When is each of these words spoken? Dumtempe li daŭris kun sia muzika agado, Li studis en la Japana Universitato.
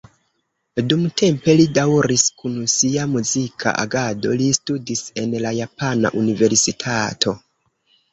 Dumtempe 0.91 1.53
li 1.57 1.65
daŭris 1.73 2.23
kun 2.39 2.55
sia 2.75 3.05
muzika 3.11 3.73
agado, 3.83 4.31
Li 4.39 4.47
studis 4.59 5.03
en 5.25 5.37
la 5.45 5.53
Japana 5.59 6.13
Universitato. 6.23 7.35